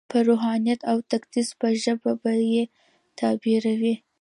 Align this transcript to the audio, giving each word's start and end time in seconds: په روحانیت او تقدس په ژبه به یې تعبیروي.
په 0.09 0.17
روحانیت 0.27 0.79
او 0.91 0.97
تقدس 1.11 1.47
په 1.59 1.67
ژبه 1.83 2.11
به 2.21 2.33
یې 2.53 2.63
تعبیروي. 3.19 3.95